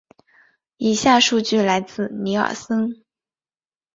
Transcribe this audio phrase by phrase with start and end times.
[0.77, 3.03] 以下数据来自尼尔森。